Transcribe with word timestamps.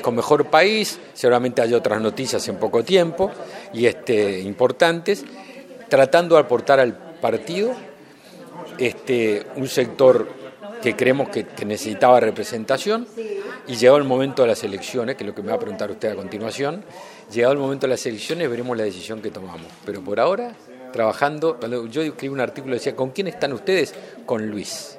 Con 0.00 0.16
Mejor 0.16 0.46
País, 0.46 0.98
seguramente 1.12 1.62
hay 1.62 1.74
otras 1.74 2.00
noticias 2.00 2.46
en 2.48 2.56
poco 2.56 2.82
tiempo 2.82 3.30
y 3.72 3.86
este, 3.86 4.40
importantes, 4.40 5.24
tratando 5.88 6.34
de 6.34 6.42
aportar 6.42 6.80
al 6.80 6.94
partido 6.94 7.72
este, 8.78 9.46
un 9.56 9.68
sector 9.68 10.28
que 10.82 10.94
creemos 10.96 11.28
que, 11.28 11.46
que, 11.46 11.64
necesitaba 11.64 12.20
representación 12.20 13.06
y 13.66 13.76
llegado 13.76 13.96
el 13.98 14.04
momento 14.04 14.42
de 14.42 14.48
las 14.48 14.62
elecciones, 14.64 15.16
que 15.16 15.24
es 15.24 15.28
lo 15.28 15.34
que 15.34 15.42
me 15.42 15.48
va 15.48 15.54
a 15.54 15.58
preguntar 15.58 15.90
usted 15.90 16.10
a 16.10 16.14
continuación, 16.14 16.84
llegado 17.32 17.52
el 17.54 17.58
momento 17.58 17.86
de 17.86 17.92
las 17.92 18.04
elecciones 18.04 18.50
veremos 18.50 18.76
la 18.76 18.84
decisión 18.84 19.22
que 19.22 19.30
tomamos. 19.30 19.66
Pero 19.86 20.02
por 20.02 20.20
ahora, 20.20 20.52
trabajando, 20.92 21.58
yo 21.88 22.02
escribí 22.02 22.32
un 22.32 22.40
artículo 22.40 22.74
decía, 22.74 22.94
¿con 22.94 23.10
quién 23.10 23.28
están 23.28 23.52
ustedes? 23.52 23.94
Con 24.26 24.50
Luis. 24.50 24.98